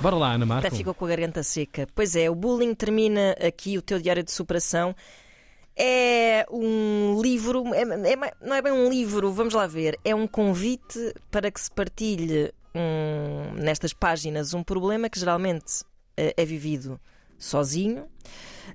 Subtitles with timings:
[0.00, 0.66] Bora lá, Ana Marco.
[0.66, 1.86] Até ficou com a garganta seca.
[1.94, 4.94] Pois é, o bullying termina aqui, o teu diário de superação.
[5.76, 9.98] É um livro, é, é, não é bem um livro, vamos lá ver.
[10.04, 15.84] É um convite para que se partilhe um, nestas páginas um problema que geralmente
[16.16, 17.00] é, é vivido
[17.38, 18.06] sozinho.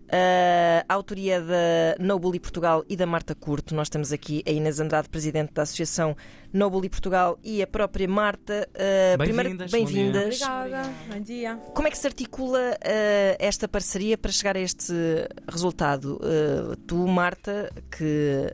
[0.03, 3.73] Uh, a autoria da Noble Portugal e da Marta Curto.
[3.73, 6.15] Nós temos aqui a Inês Andrade, presidente da Associação
[6.51, 8.69] Noble Portugal, e a própria Marta.
[8.73, 9.71] Uh, bem-vindas.
[9.71, 10.41] Bem-vindas.
[10.41, 10.93] Obrigada.
[11.11, 11.55] Bom dia.
[11.73, 14.93] Como é que se articula uh, esta parceria para chegar a este
[15.49, 16.19] resultado?
[16.87, 18.47] tu, Marta, que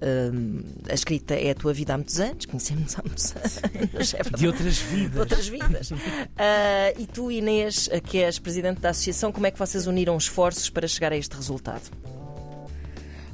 [0.90, 4.14] a escrita é a tua vida há muitos anos, conhecemos há muitos anos.
[4.20, 5.12] É de outras vidas.
[5.12, 5.90] De outras vidas.
[6.98, 10.88] e tu, Inês, que és presidente da associação, como é que vocês uniram esforços para
[10.88, 11.92] chegar a este resultado?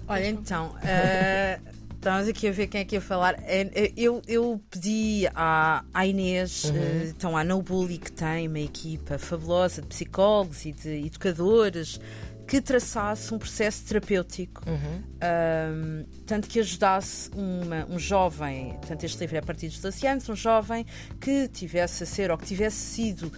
[0.07, 3.35] Olha, então, uh, estamos aqui a ver quem é que ia falar.
[3.97, 6.71] Eu, eu pedi à, à Inês, uhum.
[6.71, 11.99] uh, então à No Bully, que tem uma equipa fabulosa de psicólogos e de educadores,
[12.47, 15.01] que traçasse um processo terapêutico, uhum.
[15.01, 20.07] um, tanto que ajudasse uma, um jovem, portanto este livro é a partir dos 12
[20.07, 20.85] anos, um jovem
[21.19, 23.31] que tivesse a ser ou que tivesse sido uh,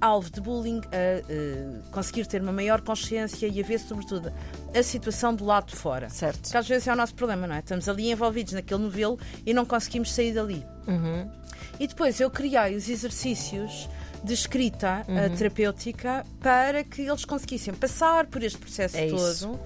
[0.00, 4.32] alvo de bullying, a uh, conseguir ter uma maior consciência e a ver sobretudo
[4.74, 6.08] a situação do lado de fora.
[6.08, 6.42] Certo.
[6.42, 7.58] Porque às vezes é o nosso problema, não é?
[7.58, 10.64] Estamos ali envolvidos naquele novelo e não conseguimos sair dali.
[10.86, 11.30] Uhum.
[11.78, 13.88] E depois eu criei os exercícios
[14.22, 15.26] de escrita eh, uhum.
[15.26, 19.60] uh, terapêutica para que eles conseguissem passar por este processo é todo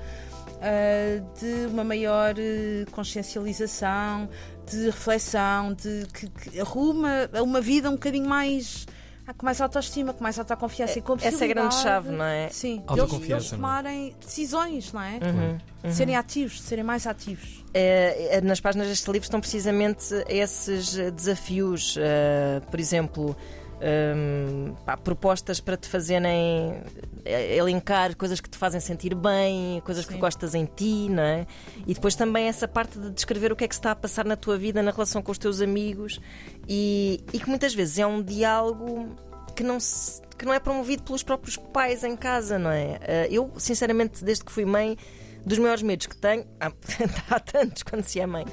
[0.60, 4.28] uh, de uma maior uh, consciencialização,
[4.70, 8.86] de reflexão, de que, que arruma uma vida um bocadinho mais
[9.26, 12.24] ah, com mais autoestima, com mais autoconfiança e com Essa é a grande chave, não
[12.24, 12.48] é?
[12.48, 13.56] Sim, eles, eles é?
[13.56, 15.18] tomarem decisões, não é?
[15.22, 15.92] Uhum, uhum.
[15.92, 17.64] Serem ativos, serem mais ativos.
[17.72, 23.36] É, nas páginas deste livro estão precisamente esses desafios, uh, por exemplo
[23.80, 26.82] um, pá, propostas para te fazerem
[27.24, 30.14] eh, elencar coisas que te fazem sentir bem, coisas Sim.
[30.14, 31.46] que gostas em ti, não é?
[31.86, 34.24] E depois também essa parte de descrever o que é que se está a passar
[34.24, 36.20] na tua vida, na relação com os teus amigos
[36.68, 39.16] e, e que muitas vezes é um diálogo
[39.56, 42.98] que não, se, que não é promovido pelos próprios pais em casa, não é?
[43.02, 44.96] Eh, eu, sinceramente, desde que fui mãe
[45.44, 46.70] dos maiores medos que tenho, há,
[47.30, 48.44] há tantos quando se é mãe,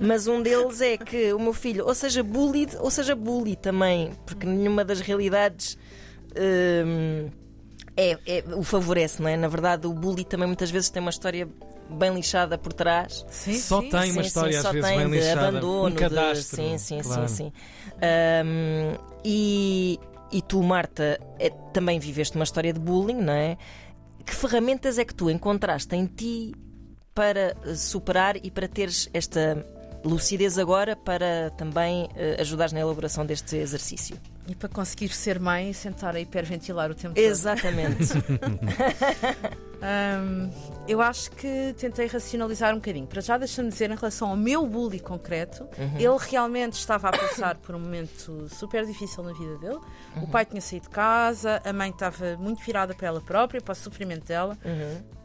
[0.00, 4.12] mas um deles é que o meu filho ou seja bullied ou seja bully também,
[4.26, 5.78] porque nenhuma das realidades.
[6.36, 7.30] Hum,
[7.96, 9.36] é, é, o favorece, não é?
[9.36, 11.48] Na verdade, o bully também muitas vezes tem uma história
[11.88, 13.24] bem lixada por trás.
[13.28, 15.48] Sim, só sim, tem uma sim, história sim, às vezes bem lixada.
[15.48, 16.56] Abandono, um cadastro.
[16.56, 17.28] De, sim, sim, claro.
[17.28, 17.52] sim, sim.
[18.46, 20.00] Um, e,
[20.32, 23.56] e tu, Marta, é, também viveste uma história de bullying, não é?
[24.24, 26.54] Que ferramentas é que tu encontraste em ti
[27.14, 29.64] para superar e para teres esta
[30.04, 34.16] lucidez agora para também uh, ajudares na elaboração deste exercício?
[34.46, 38.08] E para conseguir ser mãe e sentar a hiperventilar o tempo Exatamente.
[38.08, 38.16] todo.
[38.18, 39.64] Exatamente.
[40.86, 43.06] eu acho que tentei racionalizar um bocadinho.
[43.06, 45.98] Para já deixa-me dizer, em relação ao meu bully concreto, uhum.
[45.98, 49.80] ele realmente estava a passar por um momento super difícil na vida dele.
[50.16, 50.24] Uhum.
[50.24, 53.72] O pai tinha saído de casa, a mãe estava muito virada para ela própria, para
[53.72, 54.58] o sofrimento dela.
[54.64, 55.23] Uhum.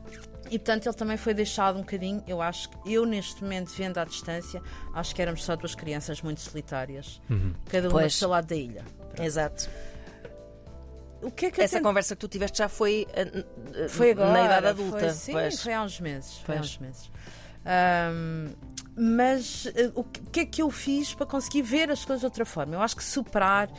[0.49, 2.23] E portanto ele também foi deixado um bocadinho.
[2.27, 4.61] Eu acho que eu, neste momento, vendo à distância,
[4.93, 7.53] acho que éramos só duas crianças muito solitárias, uhum.
[7.69, 8.83] cada uma do seu lado da ilha.
[8.97, 9.23] Pronto.
[9.23, 9.69] Exato.
[11.21, 11.83] O que é que Essa tento...
[11.83, 14.99] conversa que tu tiveste já foi, uh, foi agora, na idade adulta?
[14.99, 15.61] Foi, sim, pois.
[15.61, 16.37] foi há uns meses.
[16.37, 17.11] Foi há uns meses.
[17.65, 18.49] Um,
[18.95, 22.45] mas uh, o que é que eu fiz para conseguir ver as coisas de outra
[22.45, 22.75] forma?
[22.75, 23.69] Eu acho que superar.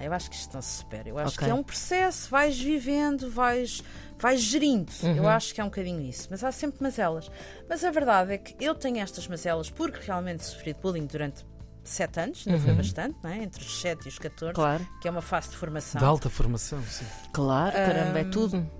[0.00, 1.08] Eu acho que isto não se supera.
[1.08, 1.46] Eu acho okay.
[1.46, 3.82] que é um processo, vais vivendo, vais,
[4.22, 4.90] vais gerindo.
[5.02, 5.16] Uhum.
[5.16, 6.28] Eu acho que é um bocadinho isso.
[6.30, 7.28] Mas há sempre mazelas.
[7.68, 11.44] Mas a verdade é que eu tenho estas mazelas porque realmente sofri de bullying durante
[11.82, 12.64] sete anos, ainda uhum.
[12.64, 13.42] foi bastante, não é?
[13.42, 14.86] entre os 7 e os 14, claro.
[15.00, 15.98] que é uma fase de formação.
[15.98, 17.04] De alta formação, sim.
[17.32, 18.70] Claro, caramba, um, é tudo.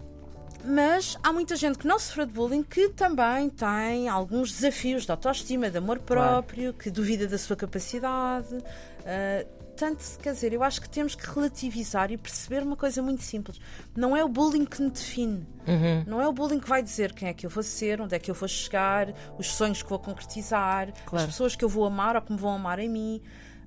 [0.64, 5.10] Mas há muita gente que não sofreu de bullying que também tem alguns desafios de
[5.10, 6.78] autoestima, de amor próprio, claro.
[6.78, 8.54] que duvida da sua capacidade.
[8.54, 13.20] Uh, Portanto, quer dizer, eu acho que temos que relativizar e perceber uma coisa muito
[13.24, 13.60] simples.
[13.96, 15.44] Não é o bullying que me define.
[15.66, 16.04] Uhum.
[16.06, 18.18] Não é o bullying que vai dizer quem é que eu vou ser, onde é
[18.20, 21.24] que eu vou chegar, os sonhos que vou concretizar, claro.
[21.24, 23.20] as pessoas que eu vou amar ou que me vão amar em mim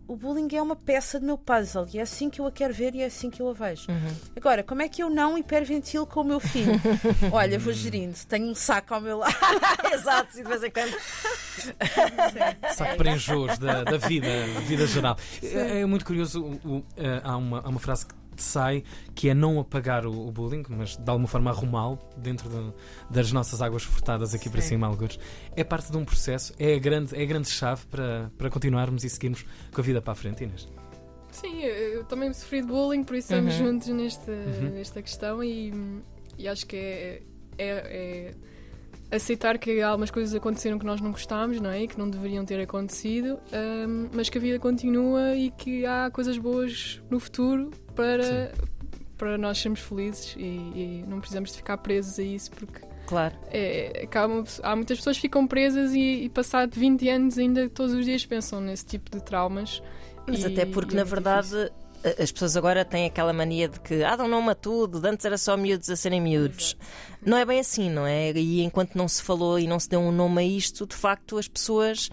[0.08, 2.74] o bullying é uma peça do meu puzzle e é assim que eu a quero
[2.74, 3.90] ver e é assim que eu a vejo.
[3.90, 4.16] Uhum.
[4.36, 6.74] Agora, como é que eu não hiperventilo com o meu filho?
[7.32, 9.36] Olha, vou gerindo, tenho um saco ao meu lado.
[9.94, 10.96] Exato, de vez em quando.
[12.74, 14.28] saco para enjoos da, da vida,
[14.68, 15.18] vida geral.
[15.42, 18.14] É, é, muito curioso, o, o, eh, há, uma, há uma frase que
[18.44, 18.84] sai,
[19.14, 22.74] que é não apagar o, o bullying, mas de alguma forma arrumá-lo dentro de,
[23.10, 24.50] das nossas águas furtadas aqui Sim.
[24.52, 25.20] para cima, alguns.
[25.56, 29.04] É parte de um processo, é a grande, é a grande chave para, para continuarmos
[29.04, 30.68] e seguirmos com a vida para a frente, Inês.
[31.32, 33.66] Sim, eu, eu também sofri de bullying, por isso estamos Uhum.
[33.74, 34.70] juntos neste, Uhum.
[34.74, 35.74] nesta questão e,
[36.38, 37.22] e acho que é,
[37.58, 38.34] é-
[39.12, 41.84] é aceitar que algumas coisas aconteceram que nós não gostámos, não é?
[41.84, 43.38] E que não deveriam ter acontecido,
[43.88, 48.52] hum, mas que a vida continua e que há coisas boas no futuro para,
[49.18, 53.36] para nós sermos felizes e, e não precisamos de ficar presos a isso porque Claro.
[53.52, 57.94] é, acabam- há muitas pessoas que ficam presas e, e passado 20 anos ainda todos
[57.94, 59.82] os dias pensam nesse tipo de traumas.
[60.28, 62.24] Mas E- até porque, é na verdade, difícil.
[62.24, 65.24] as pessoas agora têm aquela mania de que ah, dão nome a tudo, de antes
[65.24, 66.76] era só miúdos a serem miúdos.
[67.24, 68.32] Não é bem assim, não é?
[68.32, 71.38] E enquanto não se falou e não se deu um nome a isto, de facto,
[71.38, 72.10] as pessoas.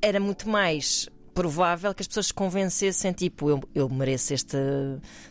[0.00, 4.56] Era muito mais provável que as pessoas se convencessem, tipo, eu, eu mereço este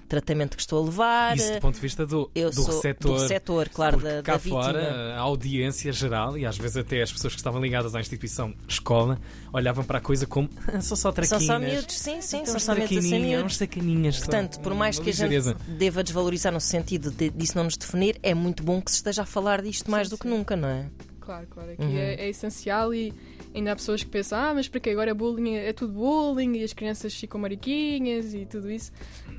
[0.08, 1.36] tratamento que estou a levar.
[1.36, 3.16] Isso do ponto de vista do, Eu do sou receptor.
[3.16, 4.64] do receptor, claro, da, cá da vítima.
[4.64, 8.54] fora, a audiência geral e às vezes até as pessoas que estavam ligadas à instituição
[8.68, 9.20] escola
[9.52, 10.48] olhavam para a coisa como
[10.80, 11.44] são só São traquinas.
[11.46, 13.46] só miúdos, sim, sim, Então, são só miúdos a ser traquininhos, miúdos.
[13.54, 14.18] uns sacaninhas.
[14.20, 15.56] Portanto, por mais que a gente ligeireza.
[15.68, 19.24] deva desvalorizar no sentido de, disso não nos definir, é muito bom que se esteja
[19.24, 20.36] a falar disto mais Sim, do que sim.
[20.36, 20.86] nunca, não é?
[21.20, 21.98] Claro, claro, aqui Uhum.
[21.98, 23.12] é, é essencial e
[23.56, 26.64] ainda há pessoas que pensam, ah, mas para que agora bullying é tudo bullying e
[26.64, 28.92] as crianças ficam mariquinhas e tudo isso.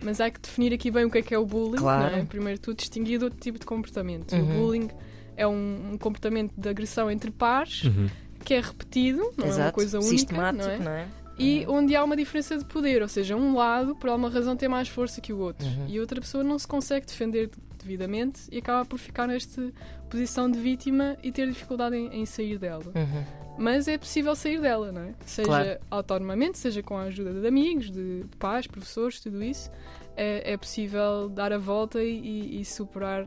[0.03, 2.13] Mas há que definir aqui bem o que é que é o bullying, Claro.
[2.13, 2.25] não é?
[2.25, 4.33] primeiro tudo distinguir do outro tipo de comportamento.
[4.33, 4.43] Uhum.
[4.43, 4.89] O bullying
[5.37, 8.09] é um, um comportamento de agressão entre pares Uhum.
[8.45, 10.79] que é repetido, não é uma Exato, coisa única, sistemático, não é?
[10.79, 11.07] não é?
[11.39, 14.71] E onde há uma diferença de poder, ou seja, um lado, por alguma razão, tem
[14.71, 15.67] mais força que o outro.
[15.67, 15.85] Uhum.
[15.87, 19.71] E outra pessoa não se consegue defender devidamente e acaba por ficar nesta
[20.09, 22.85] posição de vítima e ter dificuldade em, em sair dela.
[22.95, 23.25] Uhum.
[23.58, 25.14] Mas é possível sair dela, não é?
[25.25, 25.79] Seja Claro.
[25.91, 29.70] autonomamente, seja com a ajuda de amigos, de, pais, professores, tudo isso.
[30.17, 33.26] É, é possível dar a volta e- e superar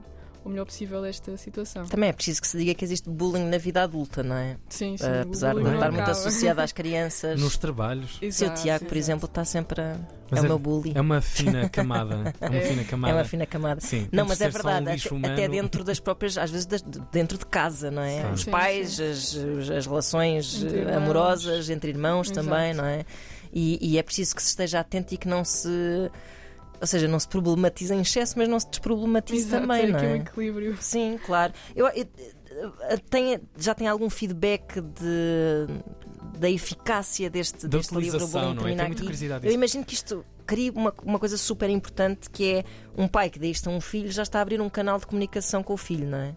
[0.49, 1.85] o melhor possível esta situação.
[1.85, 4.57] Também é preciso que se diga que existe bullying na vida adulta, não é?
[4.67, 5.03] Sim, sim.
[5.05, 7.39] Uh, apesar de não não estar muito associado às crianças.
[7.39, 8.15] Nos trabalhos.
[8.15, 8.97] O seu Exato, Tiago, por exato.
[8.97, 9.95] exemplo, está sempre a.
[10.31, 10.91] Mas é o é- meu bully.
[10.95, 12.33] É uma fina camada.
[12.41, 12.61] É uma É.
[12.61, 13.11] fina camada.
[13.13, 13.81] É uma fina camada.
[13.81, 16.81] Sim, Não, mas é um verdade, lixo até, dentro das próprias, às vezes das-
[17.11, 18.19] dentro de casa, não é?
[18.19, 18.33] Claro.
[18.35, 19.09] Os Sim, pais, sim.
[19.59, 22.47] As, as relações Entre eh, amorosas entre irmãos Exato.
[22.47, 23.05] também, não é?
[23.51, 25.67] E, e é preciso que se esteja atento e que não se.
[26.81, 29.97] Ou seja, não se problematize em excesso, mas não se desproblematize Exato, também, ter não
[29.99, 30.17] aqui um é?
[30.17, 30.77] equilíbrio.
[30.79, 31.53] Sim, claro.
[31.75, 32.07] Eu, eu-
[32.89, 35.67] eu- tem- já tem algum feedback de,
[36.39, 38.75] da eficácia deste, Da deste livro utilização, Bullying não é?
[38.75, 42.63] Tenho muita curiosidade Eu imagino que isto cria uma, uma coisa super importante que é
[42.97, 45.05] um pai que dê isto a um filho já está a abrir um canal de
[45.05, 46.35] comunicação com o filho, não é?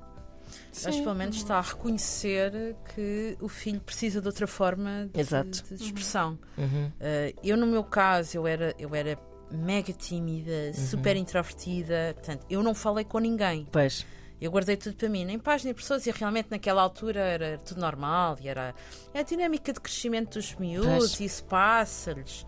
[0.85, 1.03] Mas Sim.
[1.03, 5.63] pelo menos está a reconhecer que o filho precisa de outra forma de, Exato.
[5.75, 6.39] de expressão.
[6.59, 6.87] Uhum.
[6.89, 9.17] Uh, eu, no meu caso, eu era, eu era
[9.53, 13.67] mega tímida, super introvertida, portanto, eu não falei com ninguém.
[13.71, 14.05] Pois,
[14.41, 17.81] Eu guardei tudo para mim, nem pais nem pessoas, e realmente naquela altura era, tudo
[17.81, 18.75] normal, e era
[19.15, 22.45] é a dinâmica de crescimento dos miúdos, e isso passa-lhes.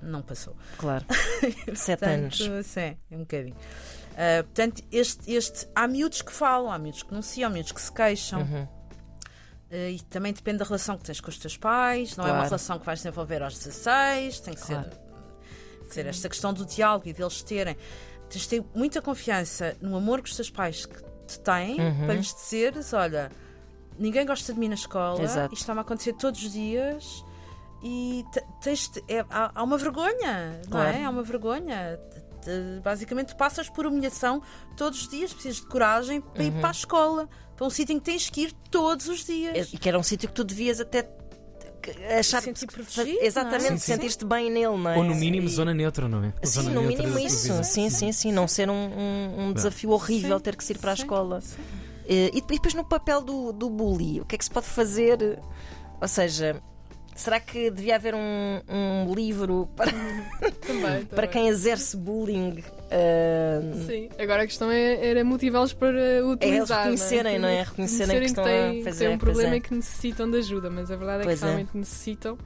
[0.00, 0.54] Não passou.
[0.78, 1.04] claro.
[1.74, 2.38] Sete anos.
[2.64, 3.54] Sim, é um bocadinho.
[3.56, 7.80] Uh, portanto, este, este, há miúdos que falam, há miúdos que denunciam, há miúdos que
[7.82, 8.40] se queixam.
[8.42, 8.62] Uhum.
[8.62, 12.34] Uh, e também depende da relação que tens com os teus pais, não é uma
[12.34, 12.48] Claro.
[12.48, 14.84] relação que vais desenvolver aos 16, tem que Claro.
[14.84, 14.98] ser,
[15.94, 17.76] ser esta questão do diálogo e deles terem.
[18.28, 20.88] Tens de ter muita confiança no amor que os teus pais
[21.26, 22.06] te têm Uhum.
[22.06, 23.30] para lhes dizeres: olha,
[23.98, 25.52] ninguém gosta de mim na escola, Exato.
[25.54, 27.24] isto está-me a acontecer todos os dias
[27.82, 30.96] e te- tens de- é- há, há uma vergonha, não Claro.
[30.96, 31.04] é?
[31.04, 31.98] Há uma vergonha.
[32.10, 34.42] Te- te- Basicamente, tu passas por humilhação
[34.76, 36.48] todos os dias, precisas de coragem para Uhum.
[36.48, 39.72] ir para a escola, para um sítio em que tens que ir todos os dias.
[39.72, 41.02] E que era um sítio que tu devias até
[42.18, 43.70] achar Sentir que- protegido, Exatamente, é?
[43.70, 43.92] Sim, sim.
[43.94, 44.96] sentiste bem nele, não é?
[44.96, 46.32] Ou no mínimo E- zona neutra, não é?
[46.42, 47.62] Sim, no neutra mínimo isso.
[47.64, 48.32] Sim, sim, sim.
[48.32, 51.02] Não ser um, um- um desafio horrível Sim, ter que se ir para a sim,
[51.02, 51.40] escola.
[51.40, 51.56] sim.
[52.08, 55.38] Eh, E depois no papel do, do bully, o que é que se pode fazer?
[56.00, 56.60] Ou seja,
[57.16, 61.28] será que devia haver um, um livro para, Também, para também.
[61.30, 62.62] quem exerce bullying?
[62.90, 66.78] eh, Sim, agora a questão é, era motivá-los para é eles utilizar.
[66.84, 67.62] reconhecerem, não é?
[67.62, 69.56] Reconhecerem que estão têm, a fazer têm um problema é.
[69.56, 71.48] e que necessitam de ajuda, mas a verdade é Pois que é.
[71.48, 72.38] realmente necessitam.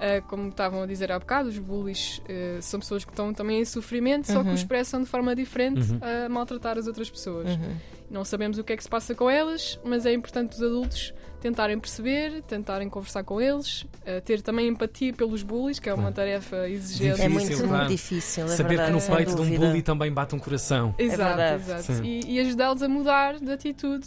[0.00, 3.60] Ah, como estavam a dizer há bocado, os bullies ah, são pessoas que estão também
[3.60, 4.52] em sofrimento, só que Uhum.
[4.52, 5.98] o expressam de forma diferente Uhum.
[6.26, 7.48] a maltratar as outras pessoas.
[7.50, 7.74] Uhum.
[8.10, 11.12] Não sabemos o que é que se passa com elas, mas é importante os adultos
[11.40, 16.10] tentarem perceber, tentarem conversar com eles, ah, ter também empatia pelos bullies, que é uma
[16.12, 17.20] tarefa exigente.
[17.22, 19.66] É Difícil, muito, muito difícil, é Saber verdade, que no peito de um dúvida.
[19.66, 20.94] bully também bate um coração.
[20.98, 21.62] Exato, verdade.
[21.92, 22.04] exato.
[22.04, 24.06] E, e ajudá-los a mudar de atitude.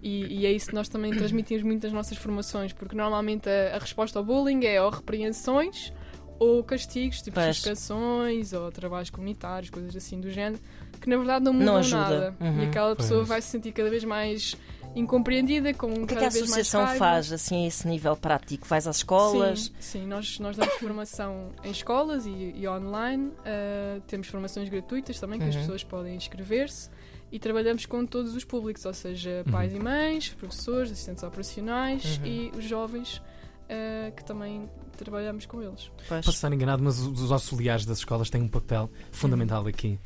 [0.00, 3.74] E, e é isso que nós também transmitimos muito nas nossas formações, porque normalmente a,
[3.74, 5.92] a resposta ao bullying é ou repreensões
[6.38, 7.56] ou castigos, tipo Pois.
[7.56, 10.62] suspensões ou trabalhos comunitários, coisas assim do género,
[11.00, 11.98] que na verdade não mudam Não ajuda.
[12.00, 12.36] nada.
[12.40, 12.62] Uhum.
[12.62, 13.28] E aquela pessoa Pois.
[13.28, 14.56] vai se sentir cada vez mais
[14.98, 18.66] incompreendida, com O que é cada que a associação faz assim, a esse nível prático?
[18.66, 19.72] Vais às escolas?
[19.78, 23.28] Sim, sim nós, nós damos formação em escolas e, e online.
[23.28, 25.60] uh, temos formações gratuitas também, que as Uhum.
[25.62, 26.90] pessoas podem inscrever-se.
[27.30, 29.52] E trabalhamos com todos os públicos, ou seja, Uhum.
[29.52, 32.26] pais e mães, professores, assistentes operacionais Uhum.
[32.26, 35.90] e os jovens, uh, que também trabalhamos com eles.
[36.08, 36.24] Pois.
[36.24, 39.98] Posso estar enganado, mas os os auxiliares das escolas têm um papel fundamental aqui.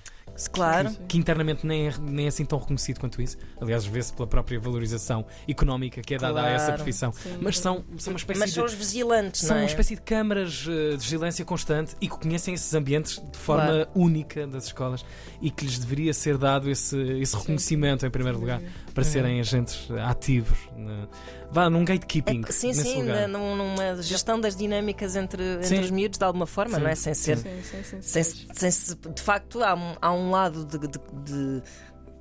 [0.50, 0.88] Claro.
[0.88, 1.02] Sim, sim.
[1.08, 3.36] que internamente nem é, nem é assim tão reconhecido quanto isso.
[3.60, 6.76] Aliás, vê-se pela própria valorização económica que é dada a essa Claro.
[6.78, 7.12] profissão.
[7.12, 8.54] Sim, Mas é são, são uma espécie Mas de.
[8.54, 9.60] são os vigilantes, São não é?
[9.60, 13.66] uma espécie de câmaras eh, de vigilância constante e que conhecem esses ambientes de forma
[13.66, 13.90] Claro.
[13.94, 15.04] única das escolas
[15.42, 17.38] e que lhes deveria ser dado esse, esse Sim.
[17.38, 18.62] reconhecimento, em primeiro lugar,
[18.94, 19.10] para Uhum.
[19.10, 20.58] serem agentes eh, ativos.
[20.74, 21.08] né?
[21.50, 22.40] Vá num gatekeeping.
[22.40, 23.28] É que- sim, nesse sim, lugar.
[23.28, 24.81] numa gestão das dinâmicas
[25.16, 25.80] entre, entre Sim.
[25.80, 26.82] os miúdos, de alguma forma, Sim.
[26.82, 26.94] não é?
[26.94, 27.38] Sem ser.
[27.38, 28.48] Sim, sim, sim, Sem, sim.
[28.52, 31.62] sem se- de facto, há um, há um lado de, de- de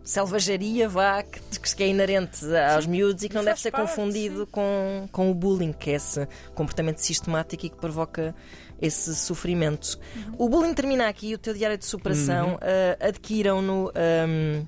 [0.04, 1.40] selvageria vá, que,
[1.76, 5.30] que é inerente aos miúdos e que não Faz deve ser parte, confundido com, com
[5.30, 8.34] o bullying, que é esse comportamento sistemático e que provoca
[8.82, 10.00] esse sofrimento.
[10.40, 12.58] O bullying termina aqui, o teu diário de superação, Uhum.
[12.62, 13.92] ah, adquiram-no.
[13.96, 14.66] ahm,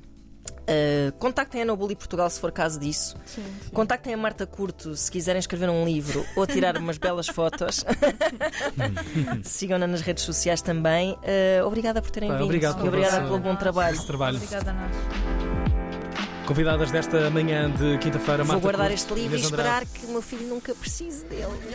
[0.67, 3.15] ah, contactem a No Bully Portugal se for caso disso.
[3.25, 3.69] Sim, sim.
[3.71, 7.85] Contactem a Marta Curto se quiserem escrever um livro ou tirar umas belas fotos.
[9.43, 11.13] Sigam-na nas redes sociais também.
[11.13, 14.01] Uh, obrigada por terem Pá, vindo obrigado e obrigada pelo bom trabalho.
[14.05, 14.37] Trabalho.
[14.37, 14.95] Obrigada a nós.
[16.45, 20.09] Convidadas desta manhã de quinta-feira, Vou Marta guardar Curto, este livro e esperar que o
[20.09, 21.47] meu filho nunca precise dele.